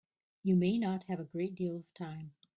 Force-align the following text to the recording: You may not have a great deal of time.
You 0.41 0.55
may 0.55 0.79
not 0.79 1.03
have 1.03 1.19
a 1.19 1.25
great 1.25 1.53
deal 1.53 1.75
of 1.75 1.93
time. 1.93 2.31